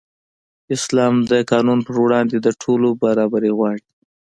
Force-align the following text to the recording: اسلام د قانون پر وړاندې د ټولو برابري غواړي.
اسلام 0.75 1.15
د 1.31 1.31
قانون 1.51 1.79
پر 1.87 1.95
وړاندې 2.03 2.37
د 2.41 2.47
ټولو 2.61 2.87
برابري 3.03 3.51
غواړي. 3.57 3.83